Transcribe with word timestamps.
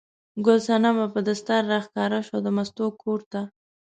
ګل 0.45 0.59
صنمه 0.67 1.05
په 1.13 1.19
دستار 1.27 1.61
راښکاره 1.71 2.19
شوه 2.27 2.39
د 2.43 2.47
مستو 2.55 2.85
کور 3.01 3.19
ته. 3.31 3.41